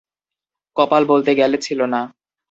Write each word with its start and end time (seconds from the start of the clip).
কপাল 0.75 1.03
বলতে 1.05 1.31
গেলে 1.35 1.57
ছিল 1.57 1.79
না। 1.93 2.01